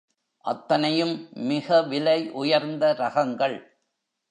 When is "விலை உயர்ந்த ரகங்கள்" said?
1.81-3.57